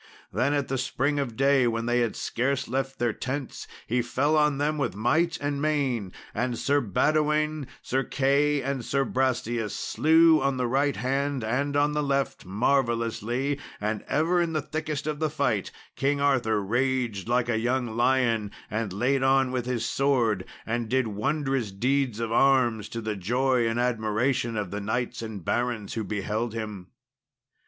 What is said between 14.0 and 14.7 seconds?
ever in the